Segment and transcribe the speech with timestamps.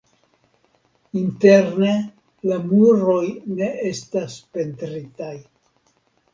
[1.21, 1.91] Interne
[2.53, 3.21] la muroj
[3.61, 5.33] ne estas pentritaj.